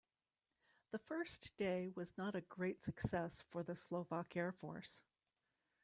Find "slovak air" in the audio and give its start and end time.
3.75-4.51